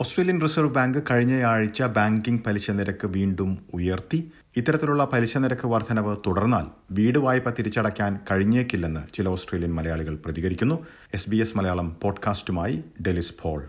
Australian 0.00 0.40
reserve 0.42 0.70
bank 0.70 0.98
കഴിഞ്ഞയാഴ്ച 1.10 1.82
banking 1.82 2.42
പലിശ 2.44 2.70
നിരക്ക് 2.70 3.06
വീണ്ടും 3.06 3.66
ഉയർത്തി. 3.74 4.32
ഇത്തരത്തിലുള്ള 4.56 5.04
പലിശ 5.04 5.36
നിരക്ക് 5.36 5.66
വർധനവ് 5.66 6.16
തുടർന്നാൽ 6.26 6.66
വീട് 6.90 7.18
വായ്പ 7.18 7.50
തിരിച്ചടയ്ക്കാൻ 7.50 8.20
കഴിഞ്ഞേക്കില്ലെന്ന് 8.30 9.00
ചില 9.16 9.28
ഓസ്ട്രേലിയൻ 9.28 9.74
മലയാളികൾ 9.74 10.14
പ്രതികരിക്കുന്നു. 10.24 10.86
എസ് 11.14 11.30
ബി 11.30 11.36
എസ് 11.36 11.56
മലയാളം 11.56 11.96
പോഡ്കാസ്റ്റുമായി 12.02 12.84
Delys 13.06 13.34
fall 13.40 13.68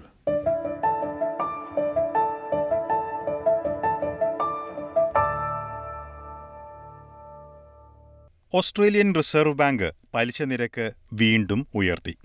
Australian 8.53 9.15
reserve 9.15 9.53
bank 9.53 9.95
പലിശ 10.13 10.41
നിരക്ക് 10.41 10.91
വീണ്ടും 11.13 11.67
ഉയർത്തി. 11.75 12.17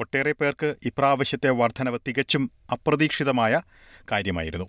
ഒട്ടേറെ 0.00 0.32
പേർക്ക് 0.32 0.74
ഇപ്രാവശ്യത്തെ 0.84 1.50
വർധനവ് 1.50 1.98
തികച്ചും 2.08 2.50
അപ്രതീക്ഷിതമായ 2.72 3.60
കാര്യമായിരുന്നു. 4.12 4.68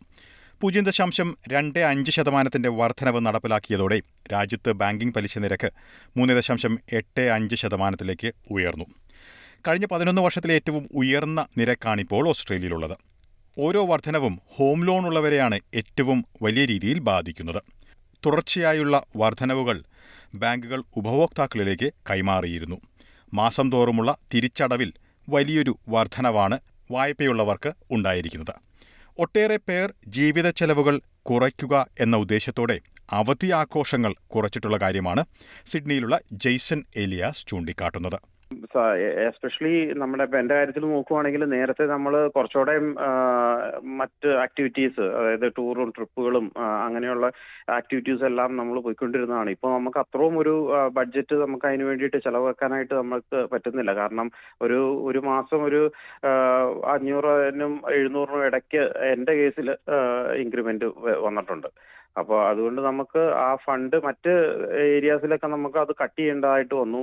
പൂജ്യം 0.62 0.84
ദശാംശം 0.84 1.38
രണ്ട് 1.50 1.80
അഞ്ച് 1.80 2.12
ശതമാനത്തിന്റെ 2.12 2.70
വർധനവ് 2.70 3.20
നടപ്പിലാക്കിയതോടെ 3.20 4.02
രാജ്യത്ത് 4.34 4.72
ബാങ്കിംഗ് 4.72 5.14
പലിശ 5.14 5.38
നിരക്ക് 5.38 5.72
മൂന്ന് 6.18 6.34
ദശാംശം 6.34 6.80
എട്ട് 6.94 7.22
അഞ്ച് 7.22 7.56
ശതമാനത്തിലേക്ക് 7.56 8.32
ഉയർന്നു. 8.52 8.86
കഴിഞ്ഞ 9.68 9.86
പതിനൊന്ന് 9.86 10.22
വർഷത്തിലെ 10.22 10.54
ഏറ്റവും 10.54 10.90
ഉയർന്ന 10.96 11.48
നിരക്കാണിപ്പോൾ 11.58 12.30
ഓസ്ട്രേലിയയിലുള്ളത്. 12.30 12.98
ഓരോ 13.60 13.86
വർധനവും 13.86 14.42
ഹോം 14.56 14.86
ലോൺ 14.86 15.06
ഉള്ളവരെയാണ് 15.06 15.60
ഏറ്റവും 15.76 16.26
വലിയ 16.42 16.66
രീതിയിൽ 16.66 17.00
ബാധിക്കുന്നത്. 17.00 17.64
തുടർച്ചയായുള്ള 18.26 19.06
വർധനവുകൾ 19.18 19.84
ബാങ്കുകൾ 20.36 20.84
ഉപഭോക്താക്കളിലേക്ക് 20.98 21.94
കൈമാറിയിരുന്നു. 22.10 22.82
മാസം 23.34 23.72
തോറുമുള്ള 23.72 24.18
തിരിച്ചടവിൽ 24.34 24.94
വലിയൊരു 25.36 25.74
വർധനവാണ് 25.90 26.58
വായ്പയുള്ളവർക്ക് 26.92 27.72
ഉണ്ടായിരിക്കുന്നത്. 27.92 28.56
ഒട്ടേറെ 29.20 29.58
പേർ 29.68 29.88
ജീവിത 30.08 30.50
ചെലവുകൾ 30.50 30.96
കുറയ്ക്കുക 31.30 31.76
എന്ന 32.00 32.16
ഉദ്ദേശത്തോടെ 32.18 32.78
അവധി 33.20 33.50
ആഘോഷങ്ങൾ 33.62 34.12
കുറച്ചിട്ടുള്ള 34.34 34.78
കാര്യമാണ് 34.78 35.24
സിഡ്നിയിലുള്ള 35.72 36.20
ജെയ്സൺ 36.44 36.82
എലിയാസ് 37.04 37.48
ചൂണ്ടിക്കാട്ടുന്നത്. 37.48 38.20
എസ്പെഷ്യലി 39.28 39.74
നമ്മുടെ 40.02 40.24
ഇപ്പം 40.28 40.40
എന്റെ 40.40 40.56
കാര്യത്തിൽ 40.58 40.84
നോക്കുവാണെങ്കിൽ 40.94 41.42
നേരത്തെ 41.54 41.86
നമ്മൾ 41.92 42.14
കുറച്ചുകൂടെ 42.36 42.74
മറ്റ് 44.00 44.30
ആക്ടിവിറ്റീസ് 44.46 45.04
അതായത് 45.18 45.46
ടൂറും 45.58 45.90
ട്രിപ്പുകളും 45.98 46.46
അങ്ങനെയുള്ള 46.86 47.28
ആക്ടിവിറ്റീസ് 47.78 48.26
എല്ലാം 48.30 48.50
നമ്മൾ 48.60 48.78
പോയിക്കൊണ്ടിരുന്നതാണ്. 48.86 49.50
ഇപ്പോൾ 49.56 49.72
നമുക്ക് 49.78 50.00
അത്രയും 50.04 50.38
ഒരു 50.44 50.56
ബഡ്ജറ്റ് 50.98 51.38
നമുക്ക് 51.44 51.68
അതിന് 51.70 51.88
വേണ്ടിയിട്ട് 51.90 52.20
ചിലവാക്കാനായിട്ട് 52.28 52.94
നമുക്ക് 53.02 53.40
പറ്റുന്നില്ല. 53.54 53.94
കാരണം 54.02 54.30
ഒരു 54.68 54.80
ഒരു 55.12 55.22
മാസം 55.32 55.62
ഒരു 55.70 55.82
അഞ്ഞൂറിനും 56.96 57.76
എഴുന്നൂറിനും 57.98 58.46
ഇടയ്ക്ക് 58.50 58.84
എന്റെ 59.14 59.36
കേസിൽ 59.42 59.70
ഇൻക്രിമെന്റ് 60.44 60.90
വന്നിട്ടുണ്ട്. 61.28 61.70
അപ്പോൾ 62.18 62.40
അതുകൊണ്ട് 62.50 62.82
നമുക്ക് 62.82 63.22
ആ 63.46 63.50
ഫണ്ട് 63.66 63.96
മറ്റ് 64.06 64.32
ഏരിയാസിലൊക്കെ 64.96 65.48
നമുക്ക് 65.48 65.78
അത് 65.84 65.92
കട്ട് 66.02 66.18
ചെയ്യേണ്ടതായിട്ട് 66.20 66.76
വന്നു. 66.82 67.02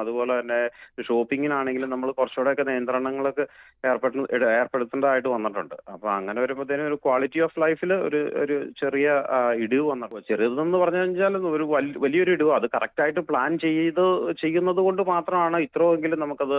അതുപോലെ 0.00 0.32
തന്നെ 0.40 0.60
ഷോപ്പിങ്ങിനാണെങ്കിലും 1.08 1.90
നമ്മൾ 1.94 2.08
കുറച്ചുകൂടെയൊക്കെ 2.18 2.64
നിയന്ത്രണങ്ങളൊക്കെ 2.70 3.44
ഏർപ്പെടു 3.90 4.24
ഏർപ്പെടുത്തേണ്ടതായിട്ട് 4.60 5.28
വന്നിട്ടുണ്ട്. 5.34 5.74
അപ്പോൾ 5.94 6.10
അങ്ങനെ 6.18 6.38
വരുമ്പോഴത്തേനും 6.44 6.88
ഒരു 6.90 6.98
ക്വാളിറ്റി 7.06 7.40
ഓഫ് 7.46 7.60
ലൈഫിൽ 7.64 7.92
ഒരു 8.08 8.20
ഒരു 8.42 8.56
ചെറിയ 8.80 9.08
ഇടിവ് 9.64 9.84
വന്നു. 9.90 10.22
ചെറിയതെന്ന് 10.30 10.80
പറഞ്ഞു 10.82 11.02
കഴിഞ്ഞാൽ 11.02 11.36
ഒരു 11.54 11.66
വലിയൊരു 12.04 12.32
ഇടിവ്. 12.36 12.52
അത് 12.58 12.66
കറക്റ്റായിട്ട് 12.76 13.24
പ്ലാൻ 13.30 13.52
ചെയ്ത് 13.66 14.04
ചെയ്യുന്നത് 14.42 14.80
കൊണ്ട് 14.88 15.02
മാത്രമാണ് 15.12 15.56
ഇത്രയെങ്കിലും 15.66 16.20
നമുക്കത് 16.24 16.58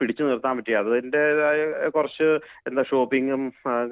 പിടിച്ചു 0.00 0.22
നിർത്താൻ 0.30 0.56
പറ്റിയത് 0.58 0.90
അതിന്റെതായ 0.94 1.60
കുറച്ച് 1.96 2.28
എന്താ 2.68 2.82
ഷോപ്പിങ്ങും 2.90 3.42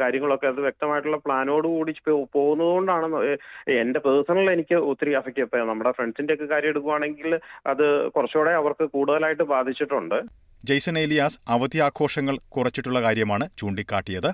കാര്യങ്ങളൊക്കെ 0.02 0.48
അത് 0.52 0.60
വ്യക്തമായിട്ടുള്ള 0.68 1.18
പ്ലാനോട് 1.26 1.68
കൂടി 1.74 1.94
പോകുന്നത് 2.36 2.75
കൊണ്ടാണ് 2.76 3.06
എന്റെ 3.80 4.00
പേഴ്സണൽ 4.06 4.48
എനിക്ക് 4.54 4.78
ഒത്തിരി 4.90 5.14
അഫക്റ്റ് 5.20 5.38
ചെയ്യപ്പോ 5.38 5.68
നമ്മുടെ 5.72 5.92
ഫ്രണ്ട്സിന്റെ 5.98 6.34
ഒക്കെ 6.36 6.48
കാര്യം 6.54 6.72
എടുക്കുവാണെങ്കിൽ 6.74 7.30
അത് 7.72 7.86
കുറച്ചുകൂടെ 8.16 8.54
അവർക്ക് 8.62 8.86
കൂടുതലായിട്ട് 8.96 9.46
ബാധിച്ചിട്ടുണ്ട്. 9.54 10.18
ജെയ്സൺ 10.68 10.96
ഏലിയാസ് 11.04 11.38
അവധി 11.54 11.78
ആഘോഷങ്ങൾ 11.88 12.36
കുറച്ചിട്ടുള്ള 12.54 13.00
കാര്യമാണ് 13.06 13.44
ചൂണ്ടിക്കാട്ടിയത്. 13.60 14.30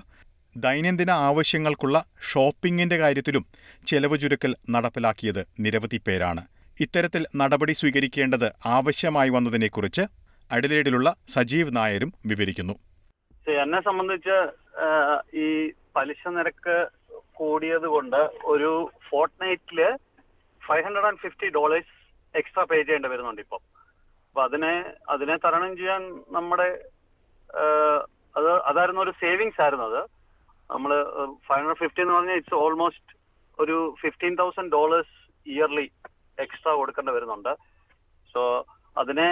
ദൈനംദിന 0.55 1.11
ആവശ്യങ്ങൾക്കുള്ള 1.27 1.97
ഷോപ്പിംഗിന്റെ 2.31 2.97
കാര്യത്തിലും 3.01 3.43
ചെലവ് 3.89 4.17
ചുരുക്കൽ 4.23 4.51
നടപ്പിലാക്കിയത് 4.73 5.39
നിരവധി 5.65 5.99
പേരാണ്. 6.07 6.41
ഇത്തരത്തിൽ 6.83 7.23
നടപടി 7.41 7.73
സ്വീകരിക്കേണ്ടത് 7.79 8.47
ആവശ്യമായി 8.77 9.31
വന്നതിനെക്കുറിച്ച് 9.35 10.03
അഡിലേഡിലുള്ള 10.51 11.09
സജീവ് 11.35 11.75
നായരും 11.77 12.11
വിവരിക്കുന്നു. 12.31 12.75
എന്നെ 13.63 13.79
സംബന്ധിച്ച് 13.87 14.37
ഈ 15.43 15.47
പലിശ 15.95 16.21
നിരക്ക് 16.37 16.75
കൂടിയത് 17.39 17.87
കൊണ്ട് 17.95 18.21
ഒരു 18.53 18.71
ഫോർട്ട് 19.09 19.37
നൈറ്റിൽ 19.43 19.79
five 20.61 20.83
hundred 20.87 21.07
and 21.09 21.21
fifty 21.23 21.47
dollars 21.57 21.93
extra 22.39 22.63
pay 22.71 22.77
ചെയ്യേണ്ടി 22.81 23.09
വരുന്നുണ്ട് 23.13 23.41
ഇപ്പം. 23.45 23.61
അപ്പൊ 24.27 24.41
അതിനെ 24.47 24.73
അതിനെ 25.13 25.35
തരണം 25.45 25.71
ചെയ്യാൻ 25.79 26.03
നമ്മുടെ 26.37 26.69
അത് 28.37 28.51
അതായിരുന്നു 28.69 29.01
ഒരു 29.05 29.13
സേവിങ്സ് 29.23 29.61
ആയിരുന്നു 29.63 29.85
അത്. 29.91 30.01
നമ്മൾ 30.69 30.91
ഫൈവ് 31.47 31.59
ഹൺഡ്രഡ് 31.59 31.81
ഫിഫ്റ്റി 31.81 32.01
എന്ന് 32.03 32.15
പറഞ്ഞാൽ 32.17 32.39
ഇറ്റ്സ് 32.39 32.59
ഓൾമോസ്റ്റ് 32.63 33.11
ഒരു 33.59 33.75
fifteen 34.01 34.33
thousand 34.39 34.73
dollars 34.77 35.15
yearly 35.47 35.85
extra 36.37 36.71
കൊടുക്കേണ്ടി 36.79 37.13
വരുന്നുണ്ട്. 37.17 37.51
സോ 38.33 38.41
അതിനെ 39.01 39.27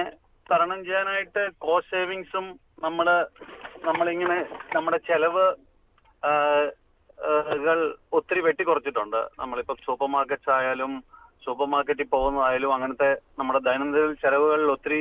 തരണം 0.49 0.79
ചെയ്യാനായിട്ട് 0.85 1.43
കോസ്റ്റ് 1.65 1.93
സേവിങ്സും 1.95 2.45
നമ്മൾ 2.85 3.07
നമ്മളിങ്ങനെ 3.87 4.37
നമ്മുടെ 4.75 4.99
ചെലവ് 5.09 5.45
കൾ 7.65 7.79
ഒത്തിരി 8.13 8.41
വെട്ടിക്കുറച്ചിട്ടുണ്ട് 8.41 9.19
നമ്മളിപ്പോൾ 9.39 9.75
സൂപ്പർ 9.85 10.07
മാർക്കറ്റ്സ് 10.07 10.51
ആയാലും 10.57 10.93
സൂപ്പർ 11.45 11.67
മാർക്കറ്റിൽ 11.67 12.07
പോകുന്നതായാലും 12.07 12.71
അങ്ങനത്തെ 12.73 13.09
നമ്മുടെ 13.39 13.59
ദൈനംദിന 13.59 14.13
ചെലവുകളിൽ 14.23 14.69
ഒത്തിരി 14.75 14.99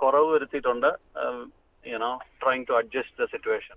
കുറവ് 0.00 0.28
വരുത്തിയിട്ടുണ്ട്. 0.32 0.90
You know 1.84 2.10
trying 2.42 2.66
to 2.68 2.72
adjust 2.72 3.18
the 3.22 3.28
situation 3.34 3.76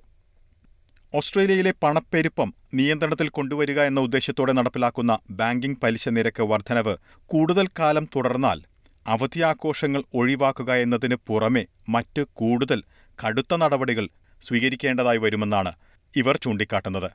ഓസ്ട്രേലിയയിലെ 1.14 1.72
പണപ്പെരുപ്പം 1.84 2.50
നിയന്ത്രണത്തിൽ 2.74 3.28
കൊണ്ടുവരിക 3.30 3.80
എന്ന 3.82 4.00
ഉദ്ദേശത്തോടെ 4.00 4.54
നടപ്പിലാക്കുന്ന 4.54 5.14
ബാങ്കിംഗ് 5.32 5.82
പലിശ 5.84 6.08
നിരക്ക് 6.08 6.44
വർധനവ് 6.52 6.94
കൂടുതൽ 7.30 7.68
കാലം 7.80 8.06
തുടർന്നാൽ 8.16 8.60
അവധി 9.06 9.42
ആഘോഷങ്ങൾ 9.42 10.02
ഒഴിവാക്കുക 10.14 10.72
എന്നതിന് 10.76 11.18
പുറമെ 11.30 11.64
മറ്റ് 11.88 12.24
കൂടുതൽ 12.34 12.80
കടുത്ത 13.20 13.54
നടപടികൾ 13.56 14.06
സ്വീകരിക്കേണ്ടതായി 14.44 15.18
വരുമെന്നാണ് 15.18 15.72
ഇവർ 16.16 16.38
ചൂണ്ടിക്കാട്ടുന്നത്. 16.38 17.12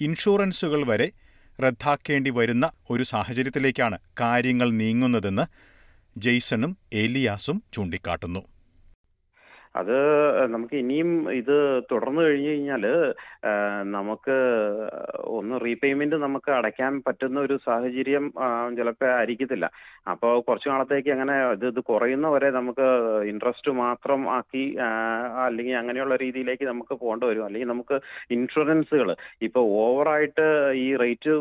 ഇൻഷുറൻസുകൾ 0.00 0.86
വരെ 0.86 1.10
റദ്ദാക്കേണ്ടി 1.62 2.30
വരുന്ന 2.30 2.70
ഒരു 2.90 3.02
സാഹചര്യത്തിലേക്കാണ് 3.02 3.98
കാര്യങ്ങൾ 4.20 4.70
നീങ്ങുന്നതെന്ന് 4.70 5.44
ജെയ്സണും 6.18 6.78
ഏലിയാസും 6.92 7.62
ചൂണ്ടിക്കാട്ടുന്നു. 7.72 8.40
അത് 9.74 9.96
നമുക്ക് 10.52 10.74
ഇനിയും 10.82 11.10
ഇത് 11.40 11.56
തുടർന്നു 11.90 12.20
കഴിഞ്ഞു 12.22 12.48
കഴിഞ്ഞാൽ 12.50 12.84
നമുക്ക് 13.96 14.36
ഒന്ന് 15.38 15.56
റീപേയ്മെന്റ് 15.64 16.16
നമുക്ക് 16.24 16.50
അടയ്ക്കാൻ 16.56 16.92
പറ്റുന്ന 17.06 17.38
ഒരു 17.46 17.56
സാഹചര്യം 17.66 18.24
ചിലപ്പോൾ 18.78 19.08
ആയിരിക്കത്തില്ല. 19.18 19.66
അപ്പോൾ 20.12 20.32
കുറച്ചു 20.46 20.68
നാളത്തേക്ക് 20.68 21.10
അങ്ങനെ 21.16 21.36
ഇത് 21.56 21.66
ഇത് 21.72 21.80
കുറയുന്നവരെ 21.90 22.50
നമുക്ക് 22.58 22.86
ഇൻട്രസ്റ്റ് 23.32 23.70
മാത്രം 23.82 24.20
ആക്കി 24.38 24.64
അല്ലെങ്കിൽ 25.44 25.76
അങ്ങനെയുള്ള 25.80 26.16
രീതിയിലേക്ക് 26.24 26.66
നമുക്ക് 26.72 26.94
പോകേണ്ടി 27.02 27.26
വരും. 27.30 27.46
അല്ലെങ്കിൽ 27.48 27.70
നമുക്ക് 27.72 27.98
ഇൻഷുറൻസുകൾ 28.36 29.10
ഇപ്പോൾ 29.48 29.64
ഓവറായിട്ട് 29.84 30.48
ഈ 30.84 30.86
റേറ്റ് 31.04 31.34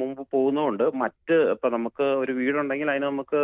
മുമ്പ് 0.00 0.22
പോകുന്നതുകൊണ്ട് 0.36 0.86
മറ്റ് 1.02 1.38
ഇപ്പം 1.54 1.72
നമുക്ക് 1.76 2.08
ഒരു 2.22 2.32
വീടുണ്ടെങ്കിൽ 2.40 2.92
അതിന് 2.94 3.08
നമുക്ക് 3.12 3.42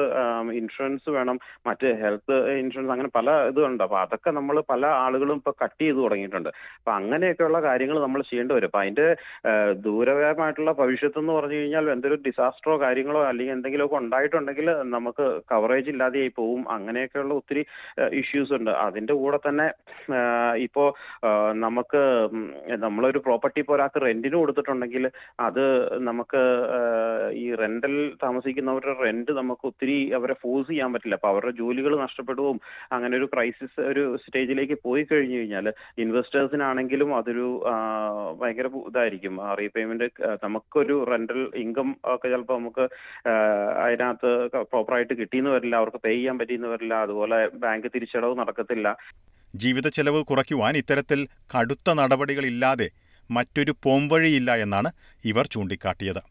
ഇൻഷുറൻസ് 0.60 1.10
വേണം. 1.18 1.38
മറ്റ് 1.68 1.90
ഹെൽത്ത് 2.04 2.38
ഇൻഷുറൻസ് 2.62 2.94
അങ്ങനെ 2.96 3.12
പല 3.18 3.30
ഇതുണ്ട്. 3.50 3.84
അപ്പോൾ 3.84 4.00
അതൊക്കെ 4.04 4.30
നമ്മൾ 4.38 4.56
പല 4.72 4.84
ആളുകളും 5.04 5.38
ഇപ്പൊ 5.40 5.52
കട്ട് 5.62 5.80
ചെയ്ത് 5.84 5.98
തുടങ്ങിയിട്ടുണ്ട്. 6.04 6.50
അപ്പൊ 6.78 6.92
അങ്ങനെയൊക്കെയുള്ള 6.98 7.60
കാര്യങ്ങൾ 7.68 7.98
നമ്മൾ 8.06 8.22
ചെയ്യേണ്ടി 8.30 8.54
വരും. 8.56 8.70
അപ്പൊ 8.70 8.80
അതിന്റെ 8.82 9.08
ദൂരപരമായിട്ടുള്ള 9.86 10.72
ഭവിഷ്യത്ത് 10.82 11.20
എന്ന് 11.22 11.34
പറഞ്ഞു 11.38 11.58
കഴിഞ്ഞാൽ 11.60 11.90
എന്തൊരു 11.94 12.18
ഡിസാസ്റ്ററോ 12.26 12.76
കാര്യങ്ങളോ 12.84 13.22
അല്ലെങ്കിൽ 13.30 13.54
എന്തെങ്കിലുമൊക്കെ 13.56 13.98
ഉണ്ടായിട്ടുണ്ടെങ്കിൽ 14.02 14.68
നമുക്ക് 14.96 15.26
കവറേജ് 15.52 15.90
ഇല്ലാതെയായി 15.94 16.32
പോവും. 16.40 16.62
അങ്ങനെയൊക്കെയുള്ള 16.76 17.34
ഒത്തിരി 17.40 17.64
ഇഷ്യൂസ് 18.22 18.54
ഉണ്ട്. 18.58 18.72
അതിന്റെ 18.86 19.14
കൂടെ 19.22 19.40
തന്നെ 19.48 19.66
ഇപ്പോ 20.66 20.84
നമുക്ക് 21.66 22.02
നമ്മളൊരു 22.86 23.20
പ്രോപ്പർട്ടി 23.26 23.58
ഇപ്പോൾ 23.62 23.74
ഒരാൾക്ക് 23.76 24.00
റെന്റിന് 24.06 24.36
കൊടുത്തിട്ടുണ്ടെങ്കിൽ 24.40 25.04
അത് 25.46 25.64
നമുക്ക് 26.08 26.42
ഈ 27.42 27.44
റെന്റൽ 27.62 27.94
താമസിക്കുന്നവരുടെ 28.24 28.94
റെന്റ് 29.04 29.32
നമുക്ക് 29.40 29.64
ഒത്തിരി 29.70 29.96
അവരെ 30.18 30.34
ഫോഴ്സ് 30.42 30.68
ചെയ്യാൻ 30.70 30.90
പറ്റില്ല. 30.94 31.18
അപ്പൊ 31.18 31.30
അവരുടെ 31.32 31.52
ജോലികൾ 31.60 31.92
നഷ്ടപ്പെടുകയും 32.04 32.58
അങ്ങനെ 32.94 33.14
ഒരു 33.20 33.28
ക്രൈസിസ് 33.34 33.80
ഒരു 33.94 34.04
സ്റ്റേജിലേക്ക് 34.22 34.76
പോയി 34.86 35.02
കഴിഞ്ഞു 35.10 35.36
കഴിഞ്ഞാൽ 35.38 35.66
ഇൻവെസ്റ്റേഴ്സിനാണെങ്കിലും 36.04 37.10
അതൊരു 37.18 37.46
ഭയങ്കര 38.40 38.68
ഇതായിരിക്കും. 38.90 39.34
റീപേയ്മെന്റ് 39.60 40.08
നമുക്കൊരു 40.44 40.96
റെന്റൽ 41.12 41.40
ഇൻകം 41.64 41.88
ഒക്കെ 42.14 42.28
ചിലപ്പോൾ 42.32 42.58
നമുക്ക് 42.60 42.84
അതിനകത്ത് 43.84 44.30
പ്രോപ്പറായിട്ട് 44.72 45.14
കിട്ടിയെന്ന് 45.20 45.52
വരില്ല 45.56 45.74
അവർക്ക് 45.82 46.00
പേ 46.06 46.12
ചെയ്യാൻ 46.16 46.38
പറ്റിയെന്ന് 46.40 46.70
വരില്ല 46.74 46.94
അതുപോലെ 47.04 47.38
ബാങ്ക് 47.64 47.88
തിരിച്ചടവ് 47.94 48.36
നടക്കത്തില്ല. 48.42 48.88
ജീവിത 49.54 49.88
ചെലവ് 49.96 50.20
കുറയ്ക്കുവാൻ 50.28 50.74
ഇത്തരത്തിൽ 50.82 51.20
കടുത്ത 51.54 51.90
നടപടികളില്ലാതെ 52.00 52.88
മറ്റൊരു 53.30 53.72
പോംവഴിയില്ല 53.84 54.50
എന്നാണ് 54.64 54.90
ഇവർ 55.30 55.44
ചൂണ്ടിക്കാട്ടിയത്. 55.54 56.22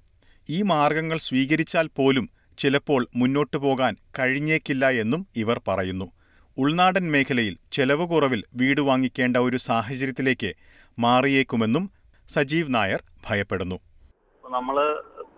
ഈ 0.47 0.57
മാർഗങ്ങൾ 0.71 1.17
സ്വീകരിച്ചാൽ 1.27 1.87
പോലും 1.97 2.25
ചിലപ്പോൾ 2.61 3.01
മുന്നോട്ടു 3.19 3.57
പോകാൻ 3.65 3.93
കഴിഞ്ഞേക്കില്ല 4.17 4.85
എന്നും 5.03 5.21
ഇവർ 5.43 5.57
പറയുന്നു. 5.67 6.07
ഉൾനാടൻ 6.61 7.05
മേഖലയിൽ 7.13 7.55
ചെലവ് 7.75 8.05
കുറവിൽ 8.09 8.41
വീട് 8.59 8.81
വാങ്ങിക്കേണ്ട 8.81 9.37
ഒരു 9.45 9.57
സാഹചര്യത്തിലേക്ക് 9.67 10.51
മാറിയേക്കുമെന്നും 11.03 11.85
സജീവ് 12.33 12.73
നായർ 12.75 13.01
ഭയപ്പെടുന്നു. 13.27 13.77
നമ്മൾ 14.43 14.77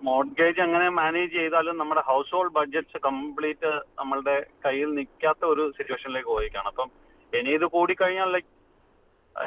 മോഡ്ഗേജ് 0.07 0.62
അങ്ങനെ 0.65 0.88
മാനേജ് 1.00 1.33
ചെയ്താലും 1.39 1.77
നമ്മുടെ 1.81 2.01
ഹൗസ് 2.09 2.33
ഹോൾഡ് 2.35 2.56
ബഡ്ജറ്റ്സ് 2.57 3.01
കംപ്ലീറ്റ് 3.07 3.71
നമ്മളുടെ 4.00 4.35
കയ്യിൽ 4.65 4.89
നിൽക്കാത്ത 4.97 5.45
ഒരു 5.53 5.63
സിറ്റുവേഷനിലേക്ക് 5.77 6.29
പോയിക്കാണ്. 6.35 6.67
അപ്പം 6.73 6.89
ഇനി 7.33 7.51
ഇത് 7.59 7.65
കൂടിക്കഴിഞ്ഞാൽ 7.75 8.29
ലൈക്ക് 8.35 8.51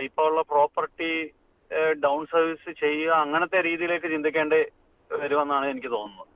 ഇപ്പോൾ 0.08 0.26
ഉള്ള 0.30 0.42
പ്രോപ്പർട്ടി 0.54 1.12
ഡൗൺ 2.04 2.20
സർവീസ് 2.32 2.72
ചെയ്യുക 2.80 3.12
അങ്ങനത്തെ 3.24 3.58
രീതിയിലേക്ക് 3.68 4.08
ചിന്തിക്കേണ്ടി 4.14 4.60
വരുമെന്നാണ് 5.10 5.66
എനിക്ക് 5.72 5.90
തോന്നുന്നത്. 5.98 6.26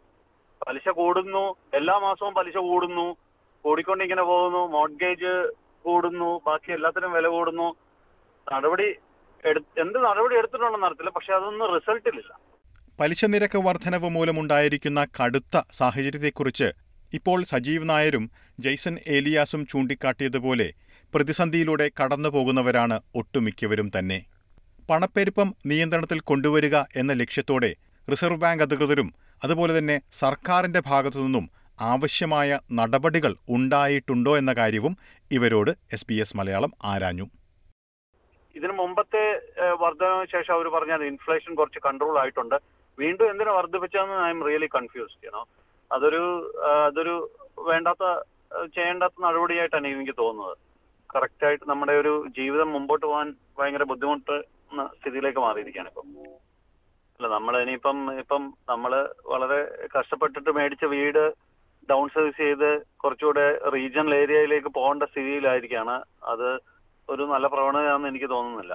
പലിശ 0.67 0.88
കൂടുന്നു 1.02 1.44
എല്ലാ 1.79 1.94
മാസവും 2.06 2.34
പലിശ 2.34 2.56
കൂടുന്നു 2.70 3.06
കൂടിക്കൊണ്ടിങ്ങനെ 3.64 4.25
പോകുന്നു 4.31 4.62
മോഡ്ഗേജ് 4.75 5.32
കൂടുന്നു 5.85 6.31
ബാക്കി 6.47 6.70
എല്ലാത്തിനും 6.76 7.12
വില 7.17 7.26
കൂടുന്നു. 7.29 7.69
നടപടി 8.47 8.88
എന്ത് 9.82 9.99
നടപടി 10.06 10.35
എടുത്തിട്ടുണ്ടെന്ന് 10.41 10.87
അറിയത്തില്ല 10.88 11.12
പക്ഷെ 11.17 11.32
അതൊന്നും 11.38 11.69
റിസൾട്ടിലില്ല 11.76 12.32
പലിശ 12.99 13.25
നിരക്ക് 13.32 13.59
വർധനവ് 13.67 14.09
മൂലമുണ്ടായിരിക്കുന്ന 14.17 15.00
കടുത്ത 15.19 15.62
സാഹചര്യത്തെക്കുറിച്ച് 15.79 16.69
ഇപ്പോൾ 17.12 17.38
സജീവ് 17.53 17.88
നായരും 17.91 18.25
ജെയ്സൺ 18.59 18.94
ഏലിയാസും 19.17 19.62
ചൂണ്ടിക്കാട്ടിയതുപോലെ 19.70 20.69
പ്രതിസന്ധിയിലൂടെ 21.15 21.87
കടന്നു 22.00 22.29
പോകുന്നവരാണ് 22.29 22.97
ഒട്ടുമിക്കവരും 23.20 23.88
തന്നെ. 23.97 24.19
പണപ്പെരുപ്പം 24.91 25.49
നിയന്ത്രണത്തിൽ 25.70 26.20
കൊണ്ടുവരിക 26.31 26.76
എന്ന 27.00 27.12
ലക്ഷ്യത്തോടെ 27.12 27.70
റിസർവ് 28.08 28.41
ബാങ്ക് 28.44 28.65
അധികൃതരും 28.67 29.08
അതുപോലെ 29.44 29.73
തന്നെ 29.79 29.97
സർക്കാരിന്റെ 30.20 30.81
ഭാഗത്തുനിന്നും 30.91 31.44
ആവശ്യമായ 31.90 32.58
നടപടികൾ 32.78 33.32
ഉണ്ടായിട്ടുണ്ടോ 33.56 34.32
എന്ന 34.40 34.52
കാര്യവും 34.60 34.94
ഇവരോട് 35.36 35.70
എസ് 35.96 36.06
ബി 36.08 36.16
എസ് 36.24 36.36
മലയാളം 36.40 36.72
ആരാഞ്ഞു. 36.92 37.26
ഇതിനു 38.56 38.74
മുമ്പത്തെ 38.80 39.24
വർധന 39.82 40.10
ശേഷം 40.32 40.54
അവർ 40.56 40.66
പറഞ്ഞാൽ 40.76 41.02
ഇൻഫ്ലേഷൻ 41.10 41.52
കുറച്ച് 41.60 41.80
കൺട്രോൾ 41.86 42.16
ആയിട്ടുണ്ട്. 42.22 42.56
വീണ്ടും 42.98 43.30
എന്തിനാ 43.32 43.52
വർദ്ധിപ്പിച്ചതെന്ന് 43.58 44.19
ഐ 44.26 44.30
എം 44.34 44.40
റിയലി 44.48 44.69
കൺഫ്യൂസ്ഡ് 44.76 45.20
ചെയ്യണോ 45.20 45.42
അതൊരു 45.90 46.22
അതൊരു 46.88 47.14
വേണ്ടാത്ത 47.70 48.04
ചെയ്യേണ്ടാത്ത 48.76 49.22
നടപടിയായിട്ടാണ് 49.26 49.88
എനിക്ക് 49.94 50.14
തോന്നുന്നത്. 50.22 50.56
കറക്റ്റ് 51.14 51.44
ആയിട്ട് 51.46 51.64
നമ്മുടെ 51.70 51.94
ഒരു 52.02 52.12
ജീവിതം 52.38 52.69
മുമ്പോട്ട് 52.74 53.04
പോകാൻ 53.06 53.28
ഭയങ്കര 53.58 53.84
ബുദ്ധിമുട്ട് 53.92 54.36
സ്ഥിതിയിലേക്ക് 54.98 55.40
മാറിയിരിക്കുകയാണ് 55.46 55.90
ഇപ്പം. 55.92 56.06
അല്ല 57.16 57.28
നമ്മൾ 57.36 57.54
ഇനിയിപ്പം 57.62 57.98
ഇപ്പം 58.22 58.42
നമ്മൾ 58.70 58.92
വളരെ 59.32 59.58
കഷ്ടപ്പെട്ടിട്ട് 59.96 60.50
മേടിച്ച 60.58 60.84
വീട് 60.94 61.24
ഡൗൺ 61.90 62.08
സർവീസ് 62.08 62.37
ചെയ്ത് 62.37 62.69
കുറച്ചുകൂടെ 62.96 63.46
റീജിയണൽ 63.73 64.14
ഏരിയയിലേക്ക് 64.14 64.69
പോകേണ്ട 64.69 65.02
സ്ഥിതിയിലായിരിക്കുകയാണ് 65.02 65.96
അത് 66.23 66.49
ഒരു 67.08 67.23
നല്ല 67.23 67.46
പ്രവണതയാണെന്ന് 67.46 68.08
എനിക്ക് 68.08 68.31
തോന്നുന്നില്ല. 68.31 68.75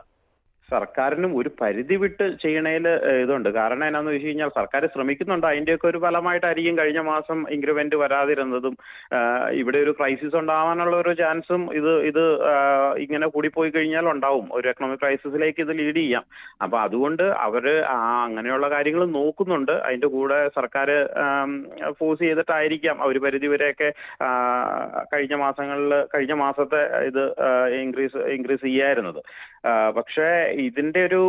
സർക്കാരിനും 0.71 1.31
ഒരു 1.39 1.49
പരിധി 1.61 1.95
വിട്ട് 1.95 2.25
ചെയ്യണേൽ 2.43 2.85
ഇതുണ്ട്. 3.23 3.49
കാരണം 3.49 3.85
എന്നാന്ന് 3.87 4.11
വെച്ച് 4.11 4.27
കഴിഞ്ഞാൽ 4.27 4.49
സർക്കാർ 4.49 4.85
ശ്രമിക്കുന്നുണ്ട്. 4.93 5.47
അതിന്റെയൊക്കെ 5.47 5.87
ഒരു 5.87 5.97
ഫലമായിട്ടായിരിക്കും 6.05 6.77
കഴിഞ്ഞ 6.77 6.99
മാസം 6.99 7.45
ഇൻക്രിമെന്റ് 7.55 7.95
വരാതിരുന്നതും. 7.95 8.75
ഇവിടെ 9.61 9.77
ഒരു 9.77 9.91
ക്രൈസിസ് 9.99 10.35
ഉണ്ടാവാനുള്ള 10.35 10.95
ഒരു 10.95 11.13
ചാൻസും 11.13 11.63
ഇത് 11.79 11.91
ഇത് 12.09 12.23
ഇങ്ങനെ 13.05 13.27
കൂടിപ്പോയി 13.27 13.69
കഴിഞ്ഞാൽ 13.69 14.07
ഉണ്ടാവും. 14.13 14.47
ഒരു 14.53 14.67
എക്കണോമിക് 14.67 14.99
ക്രൈസിസിലേക്ക് 14.99 15.61
ഇത് 15.61 15.73
ലീഡ് 15.79 15.95
ചെയ്യാം. 15.95 16.25
അപ്പൊ 16.61 16.79
അതുകൊണ്ട് 16.79 17.23
അവർ 17.23 17.67
ആ 17.95 17.97
അങ്ങനെയുള്ള 18.25 18.69
കാര്യങ്ങൾ 18.69 19.05
നോക്കുന്നുണ്ട്. 19.19 19.71
അതിന്റെ 19.71 20.07
കൂടെ 20.07 20.39
സർക്കാർ 20.55 20.89
ഫോഴ്സ് 21.99 22.21
ചെയ്തിട്ടായിരിക്കാം. 22.21 22.97
ഒരു 23.09 23.19
പരിധി 23.19 23.47
വരെയൊക്കെ 23.47 23.89
കഴിഞ്ഞ 25.13 25.35
മാസങ്ങളിൽ 25.35 25.93
കഴിഞ്ഞ 26.15 26.33
മാസത്തെ 26.33 26.81
ഇത് 27.09 27.23
ഇൻക്രീസ് 27.83 28.17
ഇൻക്രീസ് 28.17 28.61
ചെയ്യായിരുന്നത്. 28.61 29.21
പക്ഷേ 29.97 30.27
ഇതിന്റെ 30.65 31.01
ഒരു 31.07 31.19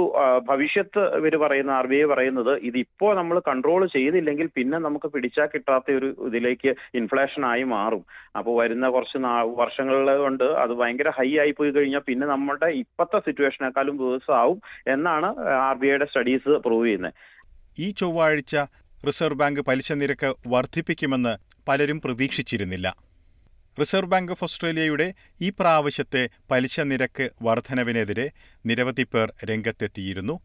ഭവിഷ്യത്ത് 0.48 1.02
ഇവർ 1.18 1.34
പറയുന്ന 1.42 1.70
ആർ 1.78 1.86
ബി 1.90 1.96
ഐ 2.02 2.04
പറയുന്നത് 2.12 2.52
ഇതിപ്പോ 2.68 3.08
നമ്മൾ 3.18 3.36
കൺട്രോൾ 3.48 3.82
ചെയ്തില്ലെങ്കിൽ 3.94 4.48
പിന്നെ 4.56 4.78
നമുക്ക് 4.86 5.08
പിടിച്ചാൽ 5.14 5.48
കിട്ടാത്ത 5.54 5.96
ഒരു 5.98 6.08
ഇതിലേക്ക് 6.28 6.70
ഇൻഫ്ലേഷൻ 7.00 7.44
ആയി 7.52 7.64
മാറും. 7.74 8.02
അപ്പോൾ 8.38 8.54
വരുന്ന 8.60 8.88
കുറച്ച് 8.96 9.18
വർഷങ്ങളിൽ 9.62 10.10
കൊണ്ട് 10.24 10.46
അത് 10.64 10.72
ഭയങ്കര 10.80 11.12
ഹൈ 11.18 11.28
ആയി 11.44 11.54
പോയി 11.58 11.72
കഴിഞ്ഞാൽ 11.76 12.04
പിന്നെ 12.10 12.28
നമ്മുടെ 12.34 12.70
ഇപ്പോഴത്തെ 12.82 13.20
സിറ്റുവേഷനേക്കാളും 13.28 13.98
വേഴ്സ് 14.04 14.32
ആവും 14.42 14.60
എന്നാണ് 14.94 15.30
ആർ 15.68 15.76
ബി 15.82 15.88
ഐയുടെ 15.92 16.08
സ്റ്റഡീസ് 16.12 16.60
പ്രൂവ് 16.66 16.86
ചെയ്യുന്നത് 16.86 17.14
ഈ 17.84 17.88
ചൊവ്വാഴ്ച 18.02 18.56
റിസർവ് 19.08 19.40
ബാങ്ക് 19.42 19.60
പലിശ 19.68 19.92
നിരക്ക് 19.98 20.30
വർദ്ധിപ്പിക്കുമെന്ന് 20.54 21.34
പലരും 21.68 21.98
പ്രതീക്ഷിച്ചിരുന്നില്ല. 22.04 22.88
റിസർവ് 23.80 24.10
ബാങ്ക് 24.10 24.32
ഓഫ് 24.32 24.44
ഓസ്ട്രേലിയയുടെ 24.44 25.14
ഈ 25.40 25.50
പ്രാവശ്യത്തെ 25.50 26.28
പലിശ 26.50 26.80
നിരക്ക് 26.80 27.30
വർധനവിനെതിരെ 27.42 28.30
നിരവധി 28.66 29.02
പേർ 29.02 29.32
രംഗത്തെത്തിയിരുന്നു. 29.44 30.40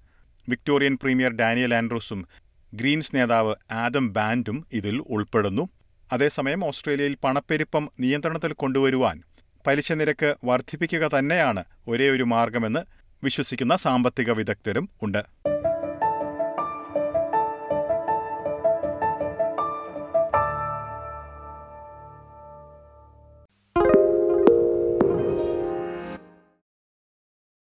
വിക്ടോറിയൻ 0.50 0.97
പ്രീമിയർ 1.01 1.31
ഡാനിയൽ 1.31 1.75
ആൻഡ്രൂസും 1.75 2.27
ഗ്രീൻസ് 2.74 3.15
നേതാവ് 3.15 3.56
ആദം 3.71 4.13
ബാൻഡും 4.13 4.68
ഇതിൽ 4.74 5.03
ഉൾപ്പെടുന്നു. 5.09 5.69
അതേസമയം 6.13 6.65
ഓസ്ട്രേലിയയിൽ 6.65 7.18
പണപ്പെരുപ്പം 7.24 7.91
നിയന്ത്രണത്തിൽ 8.00 8.53
കൊണ്ടുവരുവാൻ 8.53 9.24
പലിശ 9.68 9.91
നിരക്ക് 9.91 10.35
വർദ്ധിപ്പിക്കുക 10.45 11.07
തന്നെയാണ് 11.07 11.63
ഒരേ 11.88 12.09
ഒരു 12.09 12.24
മാർഗമെന്ന് 12.24 12.80
വിശ്വസിക്കുന്ന 13.24 13.75
സാമ്പത്തിക 13.75 14.31
വിദഗ്ധരും 14.31 14.89
ഉണ്ട്. 15.01 15.21